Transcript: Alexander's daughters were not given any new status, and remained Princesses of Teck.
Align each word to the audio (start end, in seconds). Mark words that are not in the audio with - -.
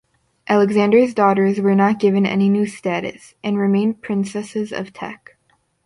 Alexander's 0.49 1.13
daughters 1.13 1.61
were 1.61 1.75
not 1.75 1.99
given 1.99 2.25
any 2.25 2.49
new 2.49 2.65
status, 2.65 3.35
and 3.43 3.59
remained 3.59 4.01
Princesses 4.01 4.73
of 4.73 4.91
Teck. 4.91 5.35